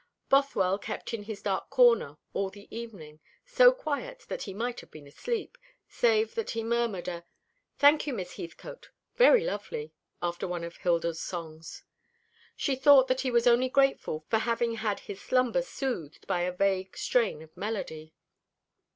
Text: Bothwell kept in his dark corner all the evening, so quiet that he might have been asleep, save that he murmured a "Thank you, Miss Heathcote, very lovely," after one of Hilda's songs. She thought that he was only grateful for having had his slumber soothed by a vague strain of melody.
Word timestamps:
Bothwell 0.29 0.79
kept 0.79 1.13
in 1.13 1.21
his 1.21 1.43
dark 1.43 1.69
corner 1.69 2.17
all 2.33 2.49
the 2.49 2.67
evening, 2.75 3.19
so 3.45 3.71
quiet 3.71 4.25
that 4.29 4.41
he 4.41 4.51
might 4.55 4.79
have 4.79 4.89
been 4.89 5.05
asleep, 5.05 5.59
save 5.87 6.33
that 6.33 6.49
he 6.49 6.63
murmured 6.63 7.07
a 7.07 7.23
"Thank 7.77 8.07
you, 8.07 8.13
Miss 8.13 8.35
Heathcote, 8.35 8.89
very 9.17 9.43
lovely," 9.43 9.93
after 10.19 10.47
one 10.47 10.63
of 10.63 10.77
Hilda's 10.77 11.19
songs. 11.21 11.83
She 12.55 12.75
thought 12.75 13.07
that 13.09 13.21
he 13.21 13.29
was 13.29 13.45
only 13.45 13.69
grateful 13.69 14.25
for 14.27 14.39
having 14.39 14.77
had 14.77 15.01
his 15.01 15.21
slumber 15.21 15.61
soothed 15.61 16.25
by 16.25 16.41
a 16.41 16.51
vague 16.51 16.97
strain 16.97 17.43
of 17.43 17.55
melody. 17.55 18.15